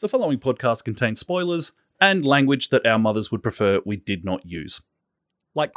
[0.00, 4.46] The following podcast contains spoilers and language that our mothers would prefer we did not
[4.46, 4.80] use.
[5.56, 5.72] Like,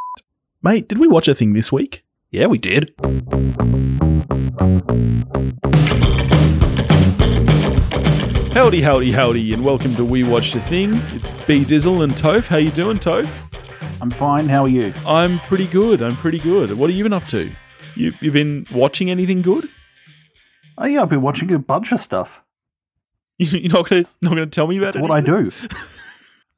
[0.61, 2.03] Mate, did we watch a thing this week?
[2.29, 2.93] yeah, we did.
[8.53, 10.91] Howdy, howdy, howdy, and welcome to We Watched a Thing.
[11.13, 12.47] It's B Dizzle and Toph.
[12.47, 13.29] How you doing, Toph?
[14.01, 14.47] I'm fine.
[14.47, 14.93] How are you?
[15.05, 16.01] I'm pretty good.
[16.01, 16.77] I'm pretty good.
[16.77, 17.51] What have you been up to?
[17.95, 19.67] You you been watching anything good?
[20.77, 22.43] Oh yeah, I've been watching a bunch of stuff.
[23.41, 25.01] You, you're not not gonna tell me about That's it?
[25.01, 25.51] what I do.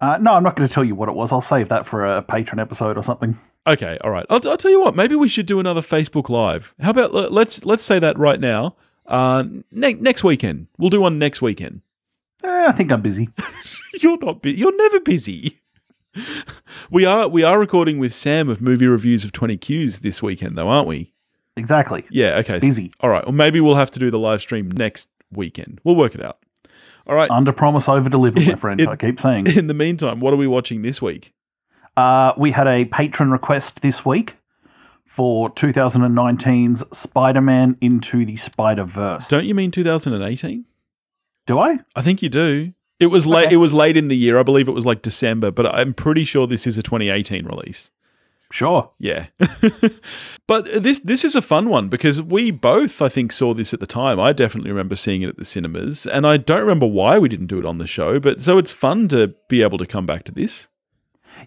[0.01, 1.31] Uh, no, I'm not going to tell you what it was.
[1.31, 3.37] I'll save that for a patron episode or something.
[3.65, 4.25] Okay, all right.
[4.29, 4.97] I'll, I'll tell you what.
[4.97, 6.75] Maybe we should do another Facebook Live.
[6.81, 8.75] How about let- let's let's say that right now.
[9.05, 10.67] Uh, ne- next weekend.
[10.77, 11.83] We'll do one next weekend.
[12.43, 13.29] Eh, I think I'm busy.
[14.01, 14.41] You're not.
[14.41, 15.61] Bu- you're never busy.
[16.91, 17.29] we are.
[17.29, 20.89] We are recording with Sam of Movie Reviews of Twenty Qs this weekend, though, aren't
[20.89, 21.13] we?
[21.55, 22.03] Exactly.
[22.09, 22.35] Yeah.
[22.39, 22.59] Okay.
[22.59, 22.91] Busy.
[22.99, 23.23] All right.
[23.23, 25.79] Well, maybe we'll have to do the live stream next weekend.
[25.85, 26.39] We'll work it out.
[27.07, 27.29] All right.
[27.31, 28.79] Under promise, over deliver, my friend.
[28.79, 29.47] It- I keep saying.
[29.47, 31.33] In the meantime, what are we watching this week?
[31.97, 34.37] Uh, we had a patron request this week
[35.05, 39.29] for 2019's Spider-Man Into the Spider-Verse.
[39.29, 40.65] Don't you mean 2018?
[41.45, 41.79] Do I?
[41.95, 42.73] I think you do.
[42.99, 43.47] It was late.
[43.47, 43.55] Okay.
[43.55, 44.39] It was late in the year.
[44.39, 47.91] I believe it was like December, but I'm pretty sure this is a 2018 release.
[48.51, 48.91] Sure.
[48.99, 49.27] Yeah.
[50.47, 53.79] but this this is a fun one because we both I think saw this at
[53.79, 54.19] the time.
[54.19, 57.47] I definitely remember seeing it at the cinemas and I don't remember why we didn't
[57.47, 60.23] do it on the show, but so it's fun to be able to come back
[60.25, 60.67] to this.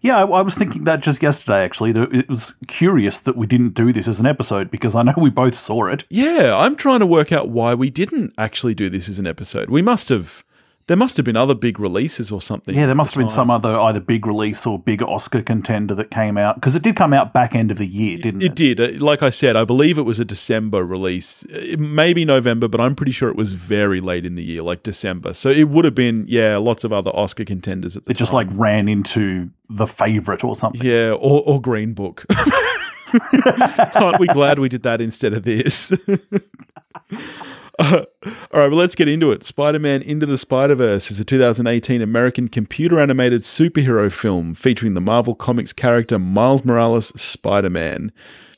[0.01, 1.63] Yeah, I, I was thinking that just yesterday.
[1.65, 5.15] Actually, it was curious that we didn't do this as an episode because I know
[5.17, 6.05] we both saw it.
[6.11, 9.71] Yeah, I'm trying to work out why we didn't actually do this as an episode.
[9.71, 10.45] We must have
[10.89, 12.73] there must have been other big releases or something.
[12.75, 13.35] Yeah, there must the have been time.
[13.35, 16.95] some other either big release or big Oscar contender that came out because it did
[16.95, 18.47] come out back end of the year, didn't it?
[18.47, 18.81] It did.
[18.81, 21.45] Uh, Like I said, I believe it was a December release.
[21.77, 25.33] maybe November, but I'm pretty sure it was very late in the year, like December.
[25.35, 28.33] So it would have been, yeah, lots of other Oscar contenders at the It just
[28.33, 30.87] like ran into the favorite or something.
[30.87, 32.25] Yeah, or, or Green Book.
[33.97, 35.93] Aren't we glad we did that instead of this?
[37.79, 39.45] All right, well, let's get into it.
[39.45, 44.95] Spider Man Into the Spider Verse is a 2018 American computer animated superhero film featuring
[44.95, 48.13] the Marvel Comics character Miles Morales Spider Man.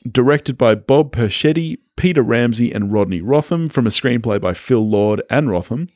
[0.09, 5.21] Directed by Bob Persichetti, Peter Ramsey, and Rodney Rothman, from a screenplay by Phil Lord
[5.29, 5.89] and Rothman.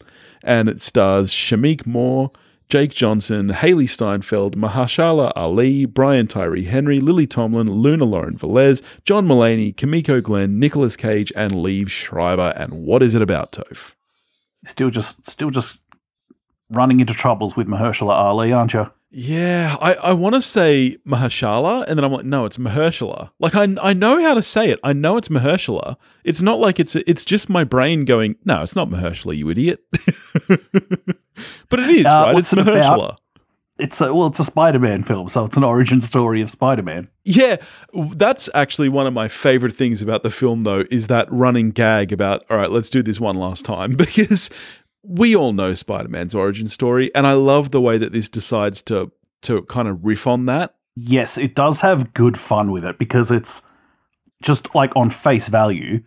[0.43, 2.31] And it stars Shameik Moore,
[2.73, 9.27] Jake Johnson, Hailee Steinfeld, Mahershala Ali, Brian Tyree Henry, Lily Tomlin, Luna Lauren Velez, John
[9.27, 12.51] Mulaney, Kimiko Glenn, Nicolas Cage, and Liev Schreiber.
[12.57, 13.93] And what is it about, Toph?
[14.65, 15.83] Still just still just
[16.71, 18.89] running into troubles with Mahershala Ali, aren't you?
[19.11, 23.29] Yeah, I, I want to say Mahershala, and then I'm like, no, it's Mahershala.
[23.37, 24.79] Like I I know how to say it.
[24.83, 25.95] I know it's Mahershala.
[26.23, 29.85] It's not like it's it's just my brain going, no, it's not Mahershala, you idiot.
[31.69, 32.37] but it is, Uh, right?
[32.37, 32.93] It's it Mahershala.
[32.95, 33.19] about?
[33.79, 37.07] It's a well, it's a Spider-Man film, so it's an origin story of Spider-Man.
[37.25, 37.55] Yeah,
[38.15, 42.11] that's actually one of my favorite things about the film, though, is that running gag
[42.11, 44.51] about, all right, let's do this one last time, because
[45.01, 47.13] we all know Spider Man's origin story.
[47.15, 49.11] And I love the way that this decides to,
[49.41, 50.75] to kind of riff on that.
[50.95, 53.67] Yes, it does have good fun with it because it's
[54.43, 56.01] just like on face value,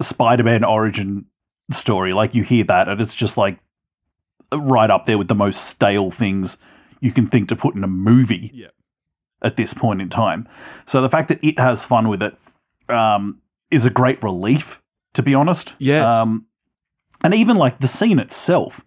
[0.00, 1.26] Spider-Man origin
[1.72, 2.12] story.
[2.12, 3.58] Like you hear that, and it's just like
[4.58, 6.58] right up there with the most stale things
[7.00, 8.50] you can think to put in a movie.
[8.54, 8.68] Yeah.
[9.42, 10.48] At this point in time,
[10.86, 12.34] so the fact that it has fun with it
[12.88, 14.80] um, is a great relief.
[15.12, 16.02] To be honest, Yes.
[16.02, 16.46] Um,
[17.22, 18.84] and even like the scene itself,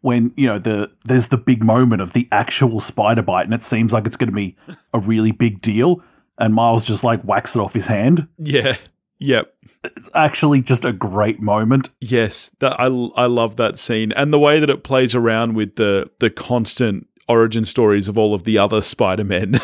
[0.00, 3.64] when you know the there's the big moment of the actual spider bite, and it
[3.64, 4.56] seems like it's going to be
[4.92, 6.02] a really big deal,
[6.38, 8.28] and Miles just like whacks it off his hand.
[8.38, 8.76] Yeah.
[9.22, 9.54] Yep.
[9.84, 11.88] It's actually just a great moment.
[12.00, 12.50] Yes.
[12.60, 14.12] That I, I love that scene.
[14.12, 18.34] And the way that it plays around with the, the constant origin stories of all
[18.34, 19.60] of the other Spider Men.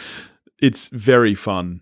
[0.60, 1.80] it's very fun.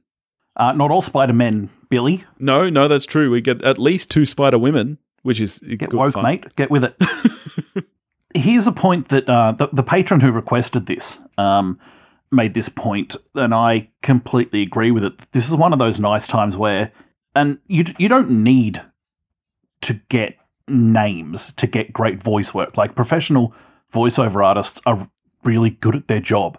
[0.57, 2.25] Uh, not all Spider Men, Billy.
[2.39, 3.31] No, no, that's true.
[3.31, 6.23] We get at least two Spider Women, which is Get good woke, fun.
[6.23, 6.57] mate.
[6.57, 6.97] Get with it.
[8.35, 11.79] Here's a point that uh, the, the patron who requested this um,
[12.31, 15.33] made this point, and I completely agree with it.
[15.33, 16.93] This is one of those nice times where,
[17.37, 18.83] and you you don't need
[19.83, 20.37] to get
[20.67, 22.77] names to get great voice work.
[22.77, 23.55] Like professional
[23.93, 25.07] voiceover artists are
[25.45, 26.59] really good at their job.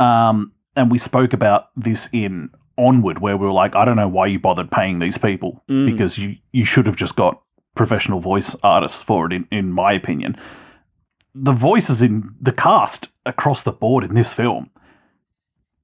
[0.00, 4.08] Um, and we spoke about this in Onward, where we were like, I don't know
[4.08, 5.86] why you bothered paying these people Mm.
[5.90, 7.42] because you you should have just got
[7.74, 9.32] professional voice artists for it.
[9.32, 10.36] In in my opinion,
[11.34, 14.70] the voices in the cast across the board in this film,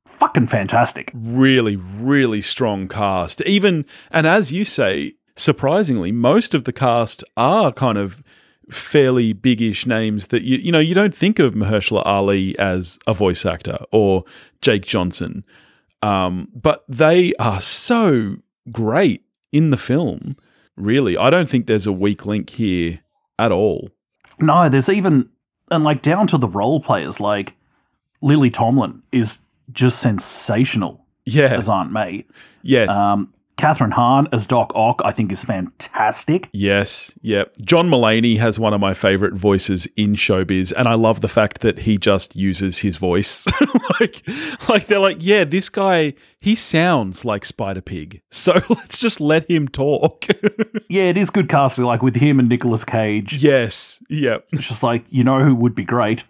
[0.07, 1.11] fucking fantastic.
[1.15, 3.41] really, really strong cast.
[3.43, 8.23] Even and as you say, surprisingly, most of the cast are kind of
[8.71, 13.13] fairly big-ish names that you you know you don't think of Mahershala Ali as a
[13.13, 14.25] voice actor or
[14.61, 15.45] Jake Johnson,
[16.03, 18.37] um, but they are so
[18.71, 19.23] great
[19.53, 20.31] in the film.
[20.77, 23.01] Really, I don't think there's a weak link here
[23.39, 23.91] at all.
[24.41, 25.29] No, there's even
[25.71, 27.55] and like down to the role players like
[28.21, 32.27] Lily Tomlin is just sensational Yeah, as Aunt May.
[32.63, 36.51] yes, Um, Kathryn Hahn as Doc Ock, I think, is fantastic.
[36.53, 37.55] yes, yep.
[37.63, 41.61] John Mulaney has one of my favorite voices in showbiz, and I love the fact
[41.61, 43.47] that he just uses his voice.
[44.01, 44.27] like,
[44.69, 49.49] like they're like, yeah, this guy he sounds like Spider Pig, so let's just let
[49.51, 50.27] him talk.
[50.89, 53.37] Yeah, it is good casting, like with him and Nicolas Cage.
[53.43, 54.47] yes, yep.
[54.53, 56.25] It's just like, you know who would be great?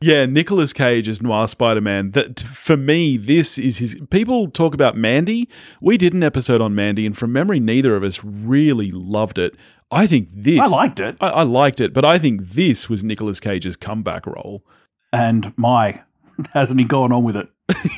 [0.00, 2.12] Yeah, Nicolas Cage as Noir Spider Man.
[2.12, 4.00] That for me, this is his.
[4.10, 5.48] People talk about Mandy.
[5.80, 9.54] We did an episode on Mandy, and from memory, neither of us really loved it.
[9.90, 10.58] I think this.
[10.58, 11.16] I liked it.
[11.20, 14.64] I, I liked it, but I think this was Nicolas Cage's comeback role.
[15.12, 16.02] And my,
[16.54, 17.48] hasn't he gone on with it?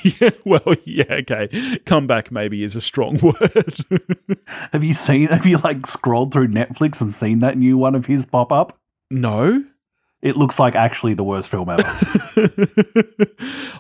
[0.21, 1.79] yeah, well, yeah, okay.
[1.87, 3.77] Comeback maybe is a strong word.
[4.73, 8.07] Have you seen, have you like scrolled through Netflix and seen that new one of
[8.07, 8.79] his pop up?
[9.11, 9.65] no.
[10.23, 11.83] It looks like actually the worst film ever.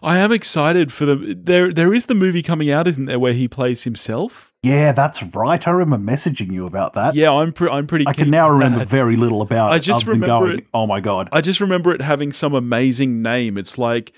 [0.03, 1.73] I am excited for the there.
[1.73, 4.53] There is the movie coming out, isn't there, where he plays himself?
[4.65, 5.67] yeah, that's right.
[5.67, 7.15] I remember messaging you about that.
[7.15, 7.53] Yeah, I'm.
[7.53, 8.06] Pre- I'm pretty.
[8.09, 8.89] I can now remember that.
[8.89, 9.81] very little about I it.
[9.81, 11.29] just remember going, it- Oh my god!
[11.33, 13.56] I just remember it having some amazing name.
[13.56, 14.12] It's like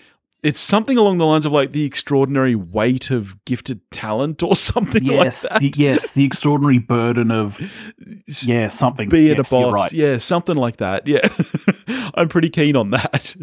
[0.44, 5.02] it's something along the lines of like the extraordinary weight of gifted talent or something
[5.02, 5.60] yes, like that.
[5.60, 7.58] the, yes, the extraordinary burden of
[8.44, 9.08] yeah something.
[9.08, 9.92] Be it yes, a boss, right.
[9.92, 11.08] yeah, something like that.
[11.08, 11.26] Yeah,
[12.14, 13.34] I'm pretty keen on that.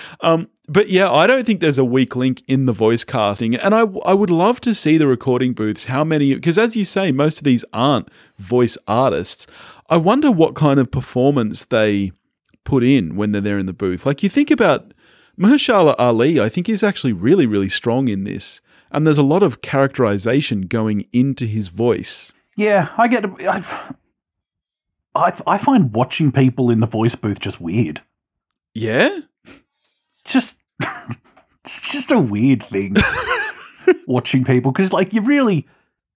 [0.22, 3.74] um, but yeah, I don't think there's a weak link in the voice casting, and
[3.74, 5.84] I I would love to see the recording booths.
[5.84, 6.34] How many?
[6.34, 8.08] Because as you say, most of these aren't
[8.38, 9.46] voice artists.
[9.90, 12.12] I wonder what kind of performance they
[12.64, 14.06] put in when they're there in the booth.
[14.06, 14.92] Like you think about
[15.38, 18.60] Mahershala Ali, I think is actually really, really strong in this.
[18.90, 22.32] And there's a lot of characterization going into his voice.
[22.56, 23.24] Yeah, I get.
[23.24, 23.84] I,
[25.14, 28.02] I I find watching people in the voice booth just weird.
[28.74, 29.20] Yeah?
[30.24, 30.58] Just
[31.64, 32.96] it's just a weird thing
[34.06, 35.66] watching people because like you really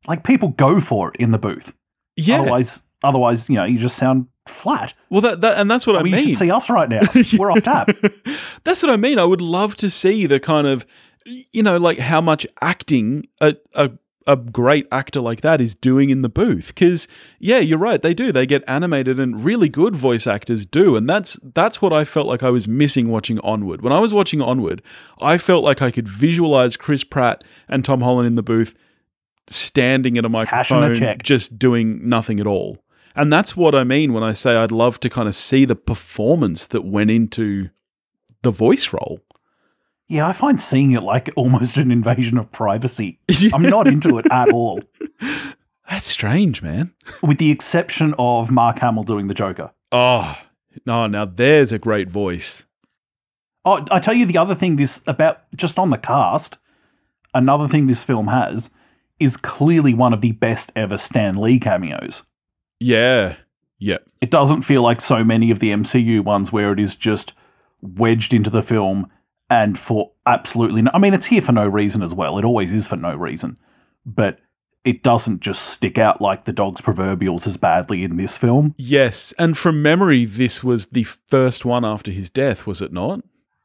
[0.07, 1.77] like people go for it in the booth.
[2.17, 2.41] Yeah.
[2.41, 4.95] Otherwise, otherwise you know you just sound flat.
[5.09, 7.01] well, that, that and that's what I, I mean, you should see us right now.
[7.39, 7.91] We're off tap.
[8.65, 9.19] that's what I mean.
[9.19, 10.87] I would love to see the kind of,
[11.25, 13.91] you know, like how much acting a, a,
[14.27, 16.69] a great actor like that is doing in the booth.
[16.69, 17.09] Because
[17.39, 18.03] yeah, you're right.
[18.03, 18.33] They do.
[18.33, 20.97] They get animated, and really good voice actors do.
[20.97, 23.83] And that's that's what I felt like I was missing watching Onward.
[23.83, 24.83] When I was watching Onward,
[25.21, 28.75] I felt like I could visualize Chris Pratt and Tom Holland in the booth
[29.47, 31.23] standing at a a microphone, check.
[31.25, 32.79] just doing nothing at all.
[33.17, 35.75] And that's what I mean when I say I'd love to kind of see the
[35.77, 37.71] performance that went into
[38.43, 39.21] the voice role.
[40.09, 43.19] Yeah, I find seeing it like almost an invasion of privacy.
[43.53, 44.81] I'm not into it at all,
[45.89, 46.93] That's strange, man.
[47.23, 49.73] with the exception of Mark Hamill doing the Joker.
[49.93, 50.37] Oh,
[50.87, 52.65] no, now there's a great voice.
[53.65, 56.59] Oh, I tell you the other thing this about just on the cast,
[57.35, 58.71] another thing this film has
[59.19, 62.23] is clearly one of the best ever Stan Lee cameos.
[62.81, 63.37] Yeah.
[63.79, 64.05] Yep.
[64.21, 67.33] It doesn't feel like so many of the MCU ones where it is just
[67.81, 69.11] wedged into the film
[69.49, 72.39] and for absolutely no I mean it's here for no reason as well.
[72.39, 73.57] It always is for no reason.
[74.05, 74.39] But
[74.85, 78.75] it doesn't just stick out like the dog's proverbials as badly in this film.
[78.79, 79.35] Yes.
[79.39, 83.21] And from memory, this was the first one after his death, was it not?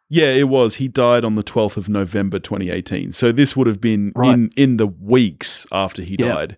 [0.09, 0.75] Yeah, it was.
[0.75, 3.11] He died on the 12th of November 2018.
[3.13, 4.33] So this would have been Right.
[4.33, 6.33] in, in the weeks after he Yeah.
[6.33, 6.57] died.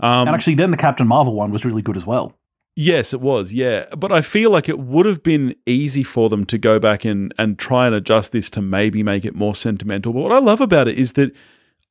[0.00, 2.36] Um, and actually then the Captain Marvel one was really good as well.
[2.76, 3.52] Yes, it was.
[3.52, 7.04] Yeah, but I feel like it would have been easy for them to go back
[7.04, 10.12] and and try and adjust this to maybe make it more sentimental.
[10.12, 11.32] But what I love about it is that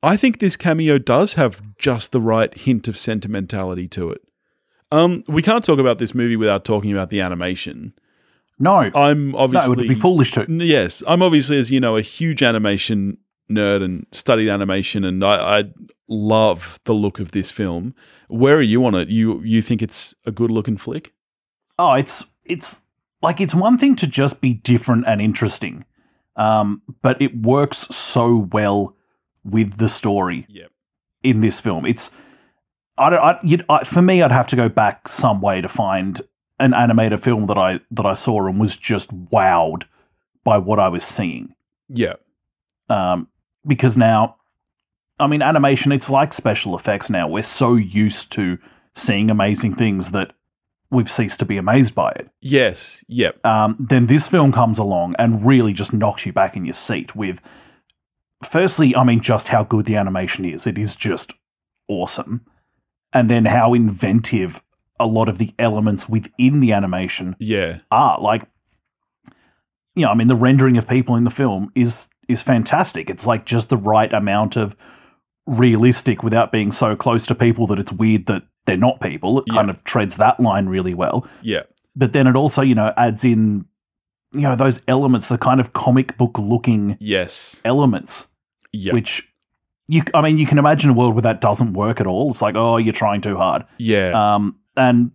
[0.02, 4.20] I think this cameo does have just the right hint of sentimentality to it.
[4.92, 7.94] Um, we can't talk about this movie without talking about the animation.
[8.58, 8.90] No.
[8.94, 10.46] I'm obviously no, it would be foolish to.
[10.48, 13.18] Yes, I'm obviously, as you know, a huge animation
[13.50, 15.64] nerd and studied animation, and I, I
[16.08, 17.94] love the look of this film.
[18.28, 19.08] Where are you on it?
[19.08, 21.12] You you think it's a good looking flick?
[21.78, 22.82] Oh, it's it's
[23.22, 25.84] like it's one thing to just be different and interesting,
[26.36, 28.96] um, but it works so well
[29.44, 30.70] with the story Yep.
[31.22, 31.84] in this film.
[31.86, 32.16] It's
[32.96, 33.20] I don't.
[33.20, 36.20] I, you'd, I, for me, I'd have to go back some way to find
[36.60, 39.84] an animated film that I that I saw and was just wowed
[40.44, 41.54] by what I was seeing.
[41.88, 42.14] Yeah.
[42.88, 43.28] Um,
[43.66, 44.36] because now,
[45.18, 45.92] I mean, animation.
[45.92, 47.28] It's like special effects now.
[47.28, 48.58] We're so used to
[48.94, 50.34] seeing amazing things that
[50.90, 52.30] we've ceased to be amazed by it.
[52.40, 53.04] Yes.
[53.08, 53.44] Yep.
[53.44, 57.16] Um, then this film comes along and really just knocks you back in your seat
[57.16, 57.40] with,
[58.44, 60.66] firstly, I mean, just how good the animation is.
[60.66, 61.32] It is just
[61.88, 62.44] awesome.
[63.12, 64.62] And then how inventive
[65.00, 67.78] a lot of the elements within the animation Yeah.
[67.90, 68.20] are.
[68.20, 68.44] Like,
[69.96, 73.08] you know, I mean, the rendering of people in the film is is fantastic.
[73.10, 74.76] It's like just the right amount of
[75.46, 79.40] realistic without being so close to people that it's weird that they're not people.
[79.40, 81.26] It kind of treads that line really well.
[81.42, 81.64] Yeah.
[81.94, 83.66] But then it also, you know, adds in,
[84.32, 87.60] you know, those elements, the kind of comic book looking Yes.
[87.64, 88.32] elements,
[88.72, 88.94] Yeah.
[88.94, 89.30] which
[89.86, 92.30] you, I mean, you can imagine a world where that doesn't work at all.
[92.30, 93.64] It's like, oh, you're trying too hard.
[93.78, 94.12] yeah.
[94.34, 95.12] Um, and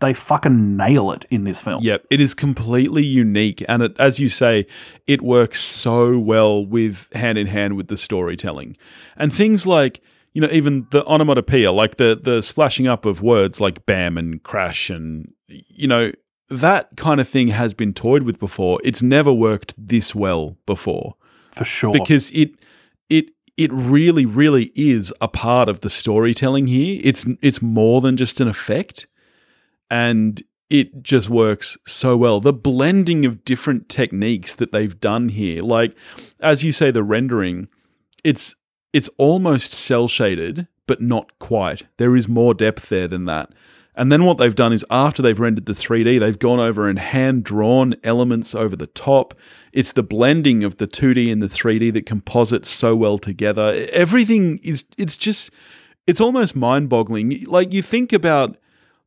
[0.00, 1.82] they fucking nail it in this film.
[1.82, 4.66] Yep, it is completely unique, and it, as you say,
[5.06, 8.76] it works so well with hand in hand with the storytelling,
[9.16, 10.02] and things like
[10.34, 14.42] you know even the onomatopoeia, like the the splashing up of words like "bam" and
[14.42, 16.12] "crash," and you know
[16.48, 18.80] that kind of thing has been toyed with before.
[18.84, 21.14] It's never worked this well before
[21.52, 21.92] For sure.
[21.92, 22.52] because it
[23.08, 27.00] it it really really is a part of the storytelling here.
[27.02, 29.06] It's it's more than just an effect
[29.90, 32.40] and it just works so well.
[32.40, 35.96] The blending of different techniques that they've done here, like
[36.40, 37.68] as you say, the rendering,
[38.24, 38.56] it's
[38.92, 41.86] it's almost cell shaded, but not quite.
[41.98, 43.52] There is more depth there than that.
[43.98, 46.98] And then what they've done is after they've rendered the 3D, they've gone over and
[46.98, 49.32] hand drawn elements over the top.
[49.72, 53.86] It's the blending of the 2D and the 3D that composites so well together.
[53.92, 55.50] Everything is it's just
[56.06, 57.44] it's almost mind-boggling.
[57.46, 58.58] Like you think about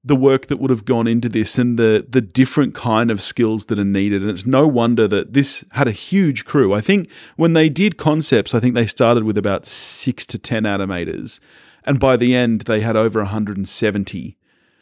[0.03, 3.65] the work that would have gone into this and the the different kind of skills
[3.65, 7.09] that are needed and it's no wonder that this had a huge crew i think
[7.35, 11.39] when they did concepts i think they started with about 6 to 10 animators
[11.83, 14.37] and by the end they had over 170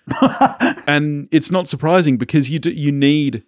[0.88, 3.44] and it's not surprising because you do, you need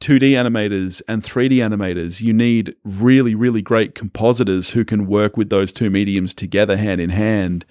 [0.00, 2.22] 2D animators and 3D animators.
[2.22, 7.00] You need really, really great compositors who can work with those two mediums together hand
[7.00, 7.64] in hand.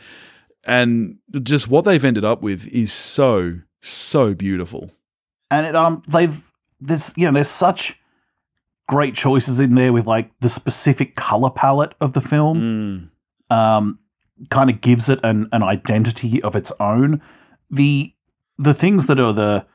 [0.68, 4.92] And just what they've ended up with is so, so beautiful.
[5.50, 8.00] and it um they've there's you know there's such
[8.88, 13.10] great choices in there with like the specific color palette of the film
[13.50, 13.56] Mm.
[13.56, 14.00] um
[14.50, 17.22] kind of gives it an an identity of its own
[17.72, 18.14] the
[18.58, 19.66] the things that are the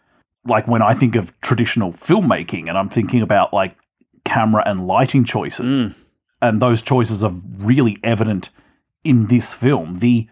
[0.46, 3.76] like when i think of traditional filmmaking and i'm thinking about like
[4.25, 5.94] camera and lighting choices Mm.
[6.42, 8.50] and those choices are really evident
[9.04, 10.28] in this film the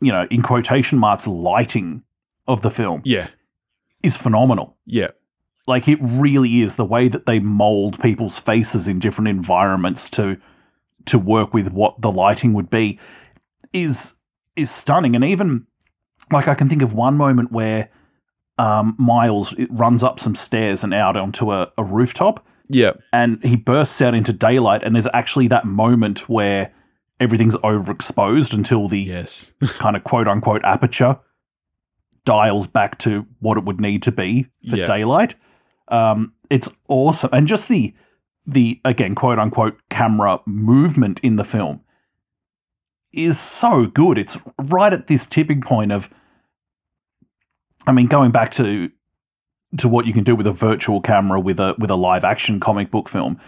[0.00, 2.02] you know in quotation marks lighting
[2.46, 3.28] of the film Yeah.
[4.02, 5.08] is phenomenal Yeah.
[5.66, 10.36] like it really is the way that they mold people's faces in different environments to
[11.06, 12.98] to work with what the lighting would be
[13.72, 14.14] is
[14.56, 15.66] is stunning and even
[16.32, 17.88] like I can think of one moment where
[18.56, 22.92] um, Miles it runs up some stairs and out onto a, a rooftop Yeah.
[23.12, 26.72] and he bursts out into daylight and there's actually that moment where
[27.20, 29.52] everything's overexposed until the Yes.
[29.62, 31.18] kind of quote unquote aperture
[32.24, 34.86] dials back to what it would need to be for Yeah.
[34.86, 35.34] daylight.
[35.88, 37.94] Um, it's awesome, and just the
[38.46, 41.80] the again quote unquote camera movement in the film
[43.12, 44.18] is so good.
[44.18, 46.10] It's right at this tipping point of,
[47.86, 48.90] I mean, going back to
[49.78, 52.60] to what you can do with a virtual camera with a with a live action
[52.60, 53.38] comic book film.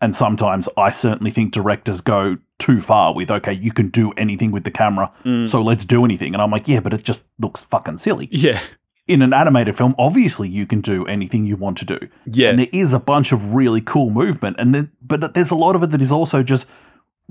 [0.00, 4.50] And sometimes I certainly think directors go too far with, okay, you can do anything
[4.52, 5.48] with the camera, Mm.
[5.48, 6.32] so let's do anything.
[6.34, 8.28] And I'm like, yeah, but it just looks fucking silly.
[8.30, 8.60] Yeah.
[9.08, 11.98] In an animated film, obviously you can do anything you want to do.
[12.24, 12.50] Yeah.
[12.50, 15.74] And there is a bunch of really cool movement, and then, but there's a lot
[15.76, 16.66] of it that is also just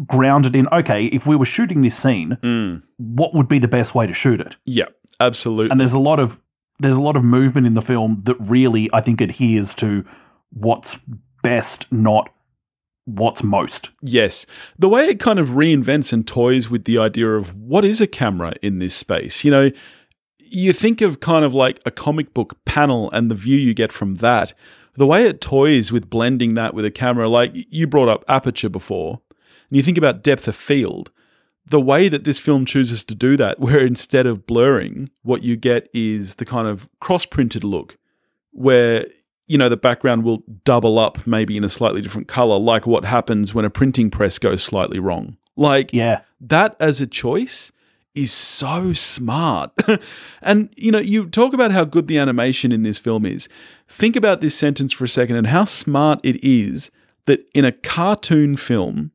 [0.05, 2.81] grounded in, okay, if we were shooting this scene, Mm.
[2.97, 4.57] what would be the best way to shoot it?
[4.65, 4.85] Yeah.
[5.19, 5.69] Absolutely.
[5.71, 6.39] And there's a lot of
[6.79, 10.03] there's a lot of movement in the film that really I think adheres to
[10.51, 10.99] what's
[11.43, 12.29] best, not
[13.17, 13.89] what's most.
[14.01, 14.45] Yes.
[14.77, 18.07] The way it kind of reinvents and toys with the idea of what is a
[18.07, 19.43] camera in this space.
[19.43, 19.71] You know,
[20.39, 23.91] you think of kind of like a comic book panel and the view you get
[23.91, 24.53] from that.
[24.95, 28.69] The way it toys with blending that with a camera, like you brought up aperture
[28.69, 31.11] before, and you think about depth of field.
[31.65, 35.55] The way that this film chooses to do that, where instead of blurring, what you
[35.55, 37.97] get is the kind of cross printed look,
[38.51, 39.05] where
[39.51, 43.03] you know the background will double up maybe in a slightly different color like what
[43.05, 45.37] happens when a printing press goes slightly wrong.
[45.55, 46.21] Like Yeah.
[46.39, 47.71] that as a choice
[48.15, 49.71] is so smart.
[50.41, 53.47] And you know you talk about how good the animation in this film is.
[53.87, 56.89] Think about this sentence for a second and how smart it is
[57.25, 59.11] that in a cartoon film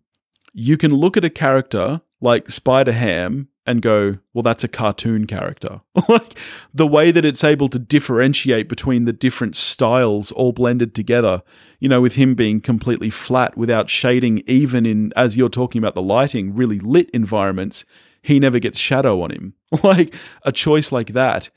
[0.52, 5.26] you can look at a character like Spider Ham and go, well, that's a cartoon
[5.26, 5.80] character.
[6.08, 6.38] like
[6.72, 11.42] the way that it's able to differentiate between the different styles all blended together,
[11.80, 15.94] you know, with him being completely flat without shading, even in, as you're talking about
[15.94, 17.84] the lighting, really lit environments,
[18.22, 19.54] he never gets shadow on him.
[19.82, 21.50] like a choice like that,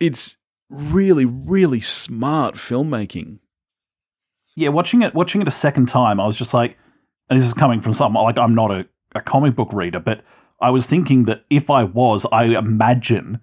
[0.00, 0.36] it's
[0.68, 3.38] really, really smart filmmaking.
[4.56, 6.76] Yeah, watching it, watching it a second time, I was just like,
[7.30, 10.22] and this is coming from some like I'm not a, a comic book reader, but
[10.62, 13.40] I was thinking that if I was, I imagine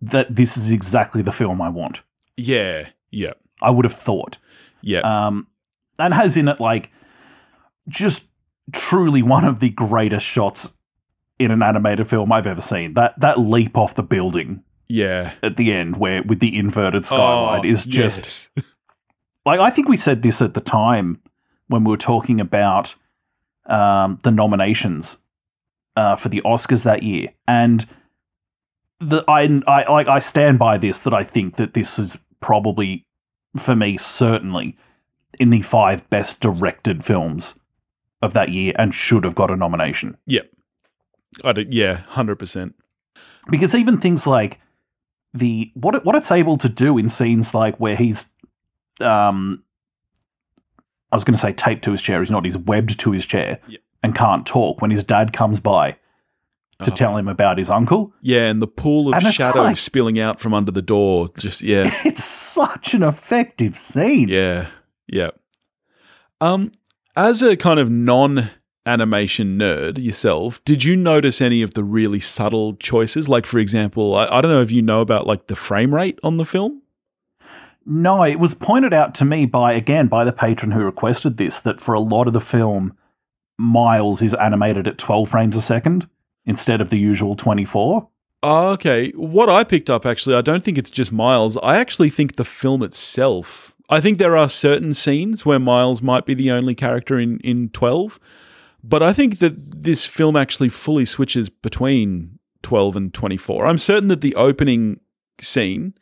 [0.00, 2.02] that this is exactly the film I want.
[2.36, 4.38] Yeah, yeah, I would have thought.
[4.82, 5.00] yeah.
[5.00, 5.46] Um,
[5.98, 6.92] and has in it like
[7.88, 8.26] just
[8.72, 10.78] truly one of the greatest shots
[11.38, 12.94] in an animated film I've ever seen.
[12.94, 15.32] That that leap off the building yeah.
[15.42, 18.64] at the end, where with the inverted skylight, Oh, is just yes.
[19.46, 21.20] like I think we said this at the time
[21.68, 22.94] when we were talking about
[23.66, 25.18] um, the nominations
[25.98, 27.84] uh, for the Oscars that year, and
[29.00, 33.04] the I, I like I stand by this that I think that this is probably
[33.56, 34.76] for me certainly
[35.40, 37.58] in the five best directed films
[38.22, 40.50] of that year and should have got a nomination Yep.
[41.44, 42.74] I don't, yeah, hundred percent.
[43.50, 44.60] because even things like
[45.34, 48.32] the what it, what it's able to do in scenes like where he's
[49.00, 49.62] um
[51.12, 53.26] I was going to say taped to his chair he's not he's webbed to his
[53.26, 53.78] chair Yeah.
[54.02, 55.96] And can't talk when his dad comes by to
[56.80, 56.90] Uh-huh.
[56.94, 60.38] tell him about his uncle Yeah, and the pool of And shadow like- spilling out
[60.40, 61.28] from under the door.
[61.38, 64.68] Just yeah, it's such an effective scene yeah,
[65.08, 65.30] yeah.
[66.40, 66.70] Um,
[67.16, 72.76] as a kind of non-animation nerd yourself, did you notice any of the really subtle
[72.76, 73.28] choices?
[73.28, 76.18] Like, for example, I, I don't know if you know about like the frame rate
[76.22, 76.82] on the film.
[77.84, 81.58] no it was pointed out to me by again by the patron who requested this
[81.60, 82.96] that for a lot of the film
[83.58, 86.08] Miles is animated at 12 frames a second
[86.46, 88.08] instead of the usual 24
[88.42, 89.10] Oh, okay.
[89.16, 91.56] What I picked up actually, I don't think it's just Miles.
[91.62, 93.74] I actually think the film itself.
[93.90, 97.70] I think there are certain scenes where Miles might be the only character in in
[97.70, 98.20] 12,
[98.84, 103.66] but I think that this film actually fully switches between 12 and 24.
[103.66, 105.00] I'm certain that the opening
[105.40, 105.94] scene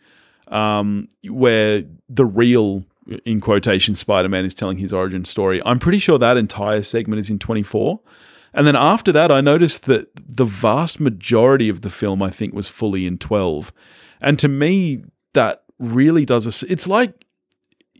[0.48, 2.84] um, where the real
[3.24, 7.30] in quotation Spider-Man is telling his origin story, I'm pretty sure that entire segment is
[7.30, 8.00] in 24.
[8.54, 12.54] And then after that, I noticed that the vast majority of the film, I think,
[12.54, 13.72] was fully in 12.
[14.20, 16.72] And to me, that really does a.
[16.72, 17.26] It's like,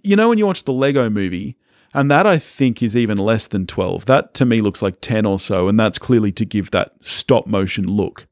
[0.02, 1.58] you know, when you watch the Lego movie,
[1.96, 4.04] and that I think is even less than 12.
[4.04, 5.66] That to me looks like 10 or so.
[5.66, 8.26] And that's clearly to give that stop motion look.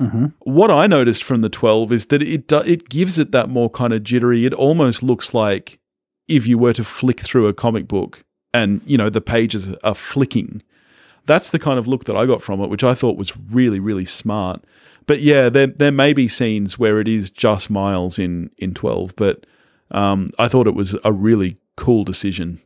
[0.00, 0.26] mm-hmm.
[0.40, 3.70] What I noticed from the 12 is that it, do, it gives it that more
[3.70, 4.46] kind of jittery.
[4.46, 5.78] It almost looks like
[6.28, 9.94] if you were to flick through a comic book and, you know, the pages are
[9.94, 10.62] flicking
[11.26, 13.80] that's the kind of look that I got from it, which I thought was really,
[13.80, 14.62] really smart.
[15.06, 19.14] But yeah, there there may be scenes where it is just Miles in in twelve,
[19.16, 19.44] but
[19.90, 22.60] um, I thought it was a really cool decision.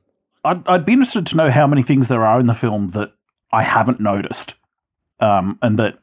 [0.44, 3.12] I'd, I'd be interested to know how many things there are in the film that
[3.51, 4.55] I haven't noticed,
[5.18, 5.99] um, and that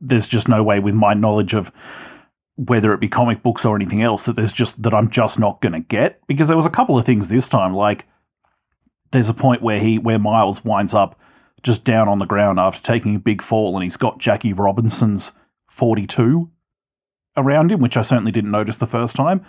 [0.00, 1.72] there's just no way with my knowledge of
[2.56, 5.60] whether it be comic books or anything else that there's just that I'm just not
[5.60, 6.20] going to get.
[6.26, 8.06] Because there was a couple of things this time like
[9.10, 11.18] there's a point where he where Miles winds up
[11.62, 15.32] just down on the ground after taking a big fall and he's got Jackie Robinson's
[15.70, 16.50] 42
[17.36, 19.42] around him which I certainly didn't notice the first time.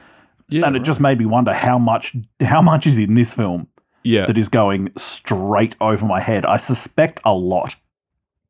[0.48, 3.68] Yeah, and it just made me wonder how much how much is in this film
[4.04, 6.46] yeah, that is going straight over my head.
[6.46, 7.76] I suspect a lot.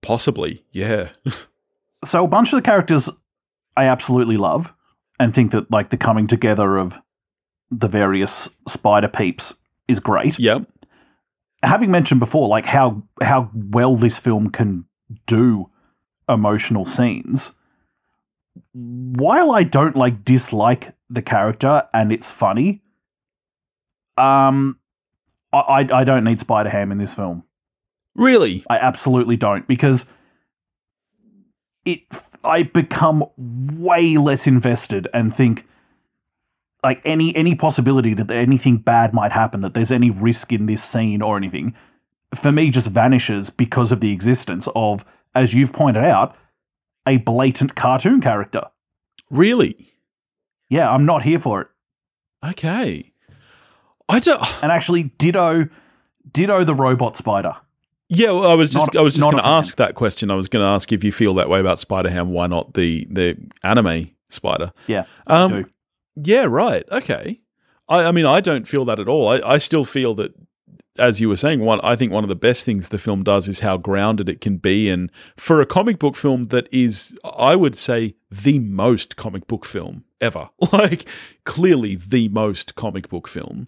[0.01, 1.09] possibly, yeah,
[2.05, 3.09] So a bunch of the characters
[3.77, 4.73] I absolutely love
[5.19, 6.99] and think that like the coming together of
[7.71, 9.55] the various spider peeps
[9.87, 10.39] is great.
[10.39, 10.59] yeah,
[11.63, 14.85] Having mentioned before like how how well this film can
[15.25, 15.71] do
[16.29, 17.53] emotional scenes
[18.73, 22.81] while I don't like dislike the character and it's funny
[24.17, 24.79] um
[25.53, 27.43] I I, I don't need Spider Ham in this film.
[28.15, 30.11] really, I absolutely don't because
[31.85, 32.01] it
[32.45, 35.65] I become way less invested and think
[36.83, 40.83] like any any possibility that anything bad might happen that there's any risk in this
[40.83, 41.75] scene or anything
[42.33, 45.03] for me just vanishes because of the existence of
[45.33, 46.35] as you've pointed out
[47.07, 48.63] a blatant cartoon character.
[49.29, 49.93] really,
[50.69, 51.67] Yeah, I'm not here for it.
[52.43, 53.11] okay.
[54.07, 54.63] I don't.
[54.63, 55.67] And actually ditto
[56.31, 57.55] ditto the robot spider.
[58.09, 60.29] Yeah, well, I was just Not- I was just going to ask that question.
[60.29, 62.29] I was going to ask if you feel that way about Spider Ham.
[62.29, 64.71] Why not the the anime Spider?
[64.87, 65.69] Yeah, Um, do.
[66.15, 66.83] Yeah, right.
[66.91, 67.41] Okay.
[67.89, 69.27] I, I mean, I don't feel that at all.
[69.27, 70.33] I, I still feel that
[70.97, 73.47] as you were saying, one I think one of the best things the film does
[73.47, 77.55] is how grounded it can be, and for a comic book film that is, I
[77.55, 81.05] would say, the most comic book film ever, like
[81.43, 83.67] clearly the most comic book film.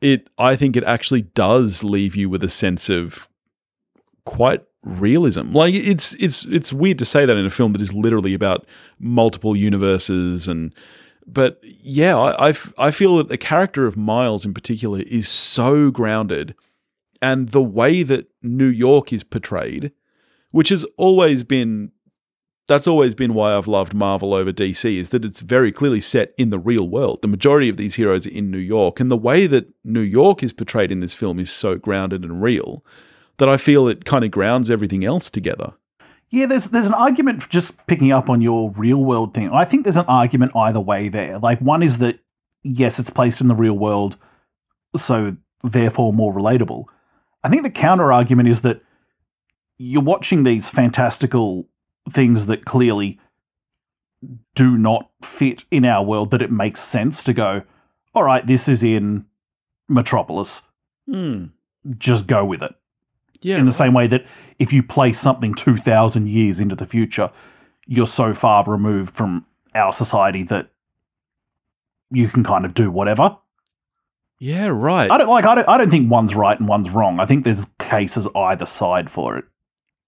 [0.00, 3.27] It, I think, it actually does leave you with a sense of
[4.28, 5.52] quite realism.
[5.52, 8.66] Like it's it's it's weird to say that in a film that is literally about
[8.98, 10.74] multiple universes and
[11.26, 15.90] but yeah, I, I, I feel that the character of Miles in particular is so
[15.90, 16.54] grounded,
[17.20, 19.92] and the way that New York is portrayed,
[20.52, 21.92] which has always been
[22.66, 26.34] that's always been why I've loved Marvel over DC is that it's very clearly set
[26.36, 27.22] in the real world.
[27.22, 30.42] The majority of these heroes are in New York, and the way that New York
[30.42, 32.84] is portrayed in this film is so grounded and real
[33.38, 35.74] that I feel it kind of grounds everything else together.
[36.30, 39.50] Yeah, there's there's an argument for just picking up on your real world thing.
[39.50, 41.38] I think there's an argument either way there.
[41.38, 42.18] Like one is that
[42.62, 44.16] yes, it's placed in the real world,
[44.94, 46.84] so therefore more relatable.
[47.42, 48.82] I think the counter argument is that
[49.78, 51.68] you're watching these fantastical
[52.10, 53.18] things that clearly
[54.54, 57.62] do not fit in our world that it makes sense to go,
[58.14, 59.24] all right, this is in
[59.88, 60.62] Metropolis.
[61.08, 61.50] Mm.
[61.96, 62.74] Just go with it.
[63.40, 63.58] Yeah.
[63.58, 64.26] In the same way that
[64.58, 67.30] if you place something 2,000 years into the future,
[67.86, 70.70] you're so far removed from our society that
[72.10, 73.38] you can kind of do whatever.
[74.40, 75.10] Yeah, right.
[75.10, 75.44] I don't like.
[75.44, 75.68] I don't.
[75.68, 77.18] I don't think one's right and one's wrong.
[77.18, 79.44] I think there's cases either side for it.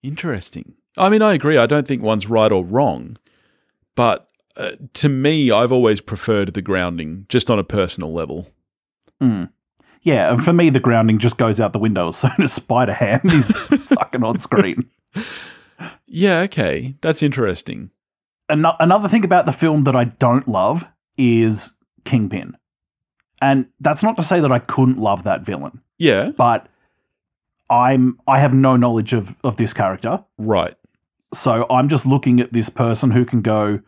[0.02, 0.74] Interesting.
[0.96, 1.58] I mean, I agree.
[1.58, 3.16] I don't think one's right or wrong,
[3.96, 8.48] but uh, to me, I've always preferred the grounding, just on a personal level.
[9.20, 9.50] Mm.
[10.02, 12.94] Yeah, and for me, the grounding just goes out the window as soon as Spider
[12.94, 14.88] Ham is fucking on screen.
[16.06, 17.90] Yeah, okay, that's interesting.
[18.48, 22.56] An- another thing about the film that I don't love is Kingpin,
[23.42, 26.66] and that's not to say that I couldn't love that villain, Yeah, but
[27.68, 30.74] I'm I have no knowledge of of this character, right.
[31.34, 33.80] so I'm just looking at this person who can go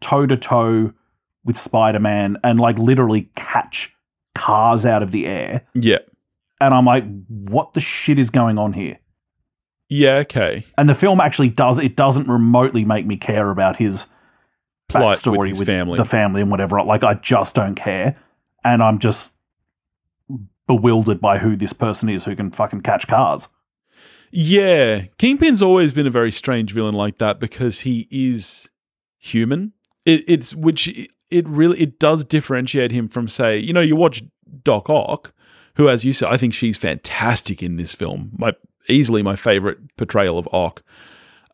[0.00, 0.92] toe to toe
[1.44, 3.93] with Spider Man and like literally catch
[4.34, 5.66] cars out of the air.
[5.74, 5.98] Yeah,
[6.60, 8.98] And I'm like, what the shit is going on here?
[9.90, 10.64] yeah, okay.
[10.78, 14.08] And the film actually does it doesn't remotely make me care about his
[14.88, 15.96] Plight backstory with his family.
[15.98, 16.82] the family and whatever.
[16.82, 18.16] Like I just don't care.
[18.64, 19.36] And I'm just
[20.66, 23.48] bewildered by who this person is who can fucking catch cars.
[24.32, 28.68] Yeah, Kingpin's always been a very strange villain like that because he is
[29.18, 29.74] human.
[30.04, 34.22] It, it's which it really it does differentiate him from say you know you watch
[34.62, 35.32] Doc Ock,
[35.76, 38.32] who as you said I think she's fantastic in this film.
[38.36, 38.54] My
[38.88, 40.82] easily my favorite portrayal of Ock,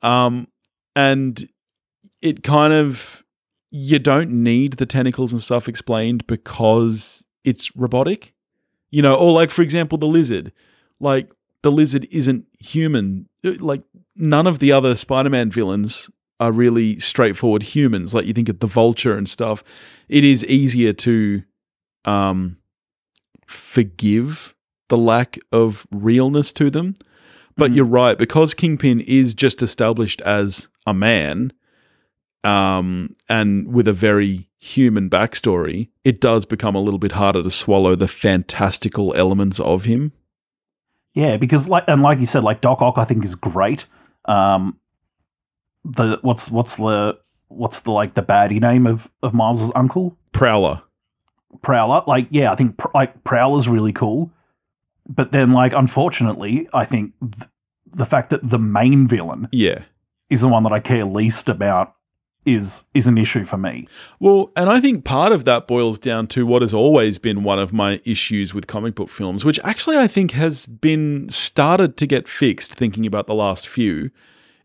[0.03, 0.49] um,
[0.95, 1.43] and
[2.23, 3.25] it kind of
[3.71, 8.35] you don't need the tentacles and stuff explained because it's robotic,
[8.91, 10.53] you know, or like for example the lizard,
[10.99, 11.31] like
[11.63, 13.29] the lizard isn't human.
[13.43, 13.83] Like
[14.17, 18.15] none of the other Spider-Man villains are really straightforward humans.
[18.15, 19.63] Like you think of the Vulture and stuff.
[20.09, 21.43] It is easier to
[22.07, 22.57] um,
[23.47, 24.55] forgive
[24.89, 26.95] the lack of realness to them.
[27.57, 27.77] But Mhm.
[27.77, 31.53] you're right because Kingpin is just established as a man,
[32.43, 37.51] um, and with a very human backstory, it does become a little bit harder to
[37.51, 40.13] swallow the fantastical elements of him.
[41.15, 43.85] Yeah, because like and like you said, like Doc Ock I think is great.
[44.25, 44.79] Um
[45.85, 50.17] the what's what's the what's the like the baddie name of of Miles's uncle?
[50.33, 50.83] Prowler.
[51.63, 52.03] Prowler.
[52.07, 54.31] Like, yeah, I think pr- like Prowler's really cool.
[55.09, 57.49] But then, like, unfortunately, I think th-
[57.91, 59.81] the fact that the main villain Yeah.
[60.29, 61.95] is the one that I care least about
[62.47, 63.87] is is an issue for me.
[64.21, 67.59] Well, and I think part of that boils down to what has always been one
[67.59, 72.07] of my issues with comic book films, which actually I think has been started to
[72.07, 74.11] get fixed thinking about the last few,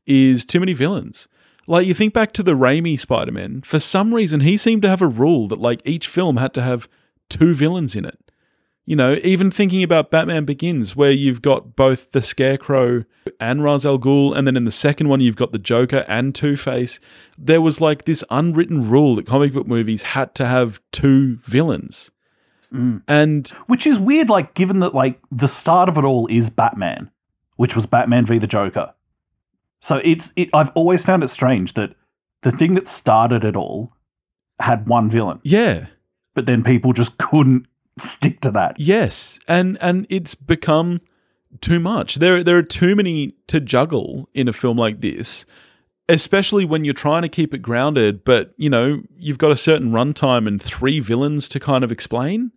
[0.06, 1.28] is too many villains.
[1.68, 5.02] Like you think back to the Raimi Spider-Man, for some reason he seemed to have
[5.02, 6.88] a rule that like each film had to have
[7.30, 8.20] two villains in it.
[8.88, 13.04] You know, even thinking about Batman Begins, where you've got both the Scarecrow
[13.40, 16.36] and Ra's al Ghul, and then in the second one you've got the Joker and
[16.36, 17.00] Two Face.
[17.36, 22.12] There was like this unwritten rule that comic book movies had to have two villains,
[22.72, 23.02] Mm.
[23.08, 27.10] and Which is weird, like, given that, like, the start of it all is Batman,
[27.56, 28.94] which was Batman v the Joker.
[29.86, 31.94] So it's, it, I've always found it strange that
[32.42, 33.94] the thing that started it all
[34.60, 35.86] had one villain, yeah,
[36.34, 37.68] but then people just couldn't
[38.00, 38.80] stick to that.
[38.80, 41.00] yes, and and it's become
[41.62, 42.16] too much.
[42.16, 45.46] There there are too many to juggle in a film like this.
[46.10, 49.92] Especially when you're trying to keep it grounded, but you know you've got a certain
[49.92, 52.52] runtime and three villains to kind of explain.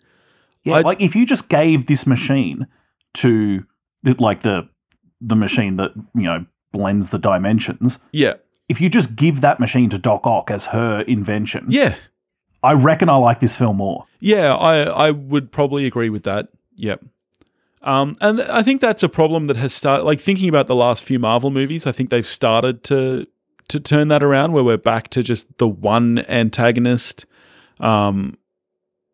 [0.64, 2.66] Yeah, I- like if you just gave this machine
[3.14, 3.66] to
[4.18, 4.68] like the
[5.20, 7.98] the machine that you know blends the dimensions.
[8.12, 8.34] Yeah.
[8.68, 11.94] If you just give that machine to Doc Ock as her invention, Yeah.
[12.62, 14.04] I reckon I like this film more.
[14.18, 16.48] Yeah, I I would probably agree with that.
[16.74, 17.04] Yep.
[17.82, 20.02] Um, and I think that's a problem that has started.
[20.02, 23.28] Like thinking about the last few Marvel movies, I think they've started to
[23.68, 27.26] to turn that around, where we're back to just the one antagonist.
[27.78, 28.36] Um,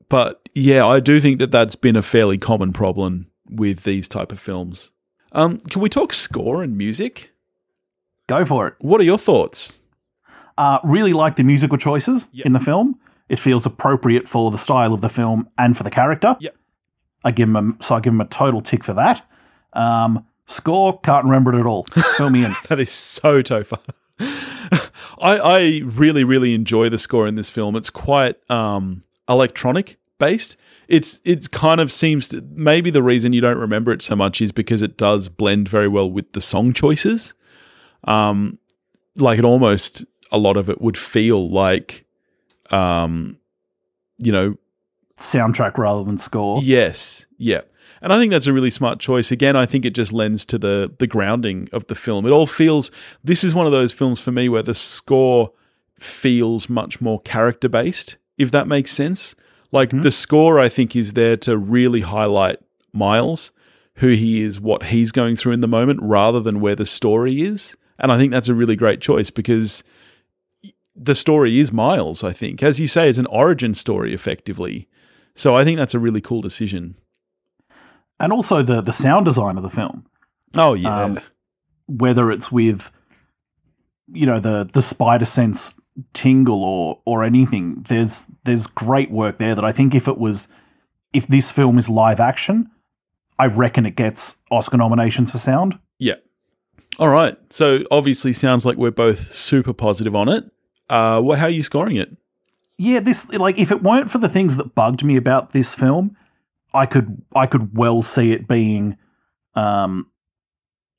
[0.09, 4.33] but yeah, I do think that that's been a fairly common problem with these type
[4.33, 4.91] of films.
[5.33, 7.31] Um, can we talk score and music?
[8.27, 8.75] Go for it.
[8.79, 9.83] What are your thoughts?
[10.57, 12.47] Uh, really like the musical choices Yep.
[12.47, 12.99] in the film.
[13.29, 16.37] It feels appropriate for the style of the film and for the character.
[16.41, 16.57] Yep.
[17.25, 19.27] I give him a, so I give him a total tick for that.
[19.73, 21.85] Um, score can't remember it at all.
[22.17, 22.55] Fill me in.
[22.69, 23.79] That is so Tofa.
[25.21, 27.77] I, I really, really enjoy the score in this film.
[27.77, 30.57] It's quite um, electronic based.
[30.87, 34.41] It's it's kind of seems to, maybe the reason you don't remember it so much
[34.43, 37.33] is because it does blend very well with the song choices.
[38.05, 38.59] Um,
[39.17, 42.05] like it almost a lot of it would feel like,
[42.71, 43.39] um,
[44.19, 44.57] you know,
[45.17, 46.61] Soundtrack rather than score.
[46.63, 47.61] Yes, yeah.
[48.03, 49.31] And I think that's a really smart choice.
[49.31, 52.27] Again, I think it just lends to the the grounding of the film.
[52.27, 52.91] It all feels
[53.23, 55.53] this is one of those films for me where the score
[55.99, 59.37] feels much more character based, if that makes sense.
[59.71, 62.59] Like the score I think is there to really highlight
[62.93, 63.53] Miles,
[63.97, 67.43] who he is, what he's going through in the moment rather than where the story
[67.43, 67.77] is.
[67.99, 69.85] And I think that's a really great choice because
[70.97, 72.63] the story is Miles, I think.
[72.63, 74.89] As you say, it's an origin story effectively.
[75.35, 76.97] So I think that's a really cool decision.
[78.21, 80.07] And also the the sound design of the film.
[80.55, 81.05] Oh yeah.
[81.05, 81.21] Um,
[81.87, 82.93] whether it's with
[84.13, 85.81] you know the the spider sense
[86.13, 90.49] tingle or or anything there's there's great work there that i think if it was
[91.13, 92.71] if this film is live action
[93.39, 96.15] i reckon it gets oscar nominations for sound yeah.
[96.99, 97.37] All right.
[97.53, 100.45] So obviously sounds like we're both super positive on it.
[100.89, 102.17] Uh well, how are you scoring it?
[102.77, 106.17] yeah this like if it weren't for the things that bugged me about this film
[106.73, 108.97] i could i could well see it being
[109.55, 110.11] um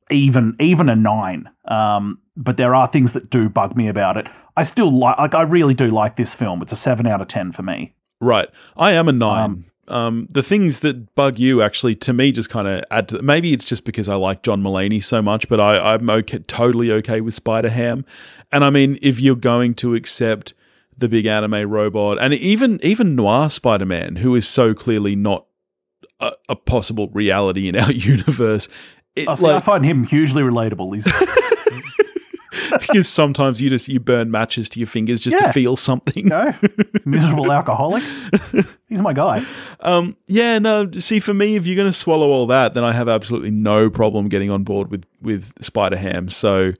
[0.10, 4.29] even even a nine um but there are things that do bug me about it
[4.55, 7.27] i still like like i really do like this film it's a seven out of
[7.27, 8.47] ten for me Right.
[8.77, 9.43] I am a nine.
[9.43, 13.21] Um, Um, the things that bug you actually to me just kind of add to
[13.21, 16.91] maybe it's just because I like John Mulaney so much, but I, I'm okay, totally
[16.91, 18.04] okay with Spider Ham.
[18.52, 20.54] And I mean, if you're going to accept
[20.98, 25.45] the big anime robot and even even noir Spider Man, who is so clearly not
[26.19, 28.67] a, a possible reality in our universe,
[29.15, 31.08] it, I, see, I find him hugely relatable he's
[32.80, 35.48] because sometimes you just you burn matches to your fingers just Yeah.
[35.48, 36.28] to feel something.
[36.28, 36.54] No,
[37.06, 38.04] miserable alcoholic
[38.88, 39.46] he's my guy
[39.82, 40.89] Um, yeah, no.
[40.91, 43.89] See, for me, if you're going to swallow all that, then I have absolutely no
[43.89, 46.30] problem getting on board with with Spider Ham.
[46.30, 46.74] So,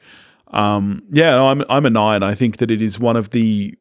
[0.50, 2.24] um, yeah, no, I'm I'm a nine.
[2.24, 3.76] I think that it is one of the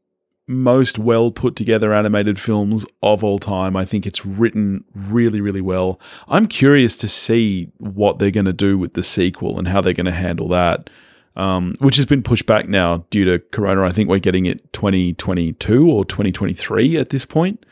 [0.47, 3.77] most well put together animated films of all time.
[3.77, 5.99] I think it's written really, really well.
[6.29, 9.95] I'm curious to see what they're going to do with the sequel and how they're
[9.95, 10.91] going to handle that.
[11.37, 13.83] Um, which has been pushed back now due to Corona.
[13.83, 17.67] I think we're getting it 2022 or 2023 at this point.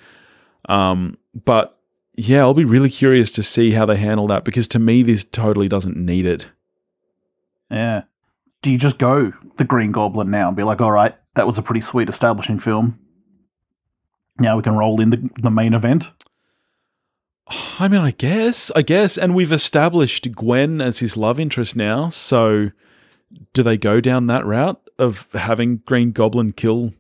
[0.69, 1.79] Um, but
[2.15, 5.23] yeah, I'll be really curious to see how they handle that because to me, this
[5.25, 6.49] totally doesn't need it.
[7.71, 8.03] yeah
[8.63, 11.59] do you just go the green goblin now and be like all right that was
[11.59, 12.99] a pretty sweet establishing film
[14.39, 16.11] now we can roll in the, the main event
[17.81, 22.09] I mean, I guess, I guess, and we've established Gwen as his love interest now.
[22.09, 22.71] So,
[23.53, 26.93] do they go down that route of having Green Goblin kill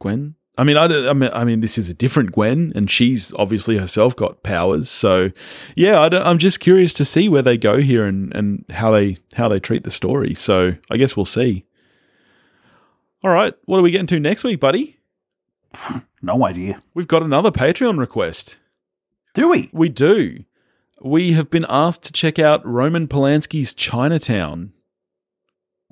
[0.00, 0.34] Gwen?
[0.58, 3.78] I mean, I, I mean, I mean, this is a different Gwen, and she's obviously
[3.78, 4.90] herself got powers.
[4.90, 5.30] So,
[5.76, 8.90] yeah, I don't, I'm just curious to see where they go here and and how
[8.90, 10.34] they how they treat the story.
[10.34, 11.64] So, I guess we'll see.
[13.24, 14.98] All right, what are we getting to next week, buddy?
[16.22, 18.58] no idea We've got another Patreon request.
[19.32, 20.44] do we We do.
[21.00, 24.72] We have been asked to check out Roman Polanski's Chinatown.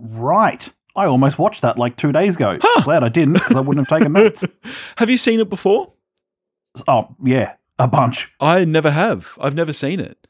[0.00, 3.86] Right i almost watched that like two days ago glad i didn't because i wouldn't
[3.86, 4.44] have taken notes
[4.96, 5.92] Have you seen it before?
[6.88, 9.38] oh yeah a bunch I never have.
[9.40, 10.26] I've never seen it.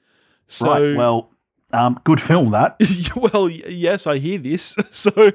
[0.47, 1.31] So, right well
[1.73, 2.77] um, good film that
[3.17, 4.77] well, yes, I hear this.
[4.91, 5.33] So,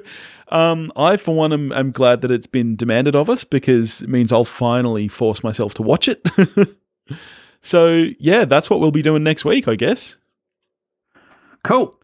[0.48, 4.08] um, I, for one, am, am glad that it's been demanded of us because it
[4.08, 6.22] means I'll finally force myself to watch it.
[7.62, 10.18] so, yeah, that's what we'll be doing next week, I guess.
[11.64, 11.95] cool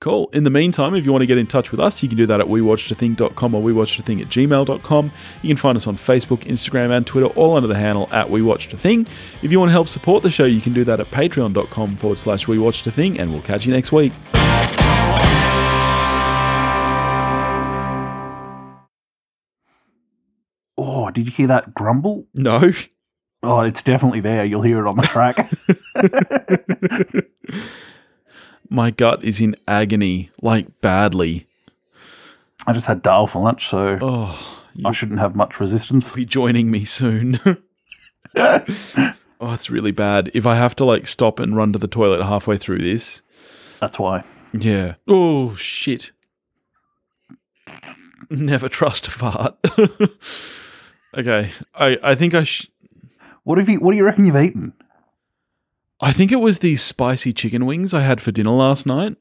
[0.00, 0.28] Cool.
[0.32, 2.26] In the meantime, if you want to get in touch with us, you can do
[2.26, 5.12] that at wewatchedathing.com or wewatchedathing at gmail.com.
[5.42, 9.08] You can find us on Facebook, Instagram, and Twitter, all under the handle at wewatchedathing.
[9.42, 12.18] If you want to help support the show, you can do that at patreon.com forward
[12.18, 14.12] slash wewatchedathing, and we'll catch you next week.
[20.76, 22.28] Oh, did you hear that grumble?
[22.34, 22.70] No.
[23.42, 24.44] Oh, it's definitely there.
[24.44, 25.50] You'll hear it on the track.
[28.70, 31.46] My gut is in agony, like badly.
[32.66, 36.14] I just had dal for lunch, so Oh, I shouldn't have much resistance.
[36.16, 37.40] be joining me soon.
[38.36, 38.62] oh,
[39.40, 40.30] it's really bad.
[40.34, 43.22] If I have to like stop and run to the toilet halfway through this,
[43.80, 44.22] That's why.
[44.52, 44.94] yeah.
[45.06, 46.12] Oh shit.
[48.30, 49.56] Never trust a fart.
[51.16, 52.68] okay, I I think I sh-
[53.44, 53.78] What have you?
[53.80, 54.74] What do you reckon you've eaten?
[56.00, 59.16] I think it was these spicy chicken wings I had for dinner last night.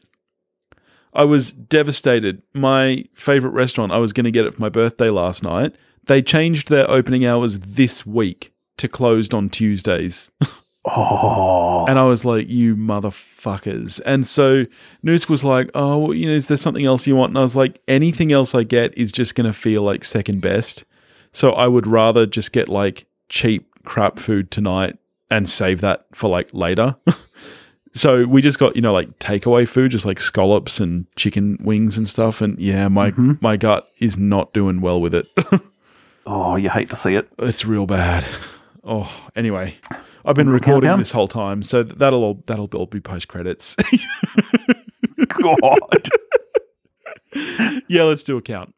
[1.13, 2.44] I was devastated.
[2.54, 5.76] My favorite restaurant, I was going to get it for my birthday last night.
[6.06, 10.32] They changed their opening hours this week to closed on Tuesdays.
[10.90, 14.00] Oh, And I was like, you motherfuckers.
[14.06, 14.66] And so
[15.06, 17.32] Noosk was like, oh, well, you know, is there something else you want?
[17.32, 20.40] And I was like, anything else I get is just going to feel like second
[20.40, 20.86] best.
[21.34, 24.98] So I would rather just get like cheap crap food tonight
[25.30, 26.96] and save that for like later.
[27.94, 31.98] so we just got, you know, like takeaway food, just like scallops and chicken wings
[31.98, 32.42] and stuff.
[32.42, 33.42] And yeah, my, Mhm.
[33.42, 35.28] my gut is not doing well with it.
[36.26, 37.28] oh, you hate to see it.
[37.40, 38.26] It's real bad.
[38.84, 39.76] Oh, anyway,
[40.24, 41.00] I've been recording countdown?
[41.00, 43.76] this whole time, so that'll all that'll all be post credits.
[45.28, 46.10] God.
[47.90, 48.74] yeah, let's do a count.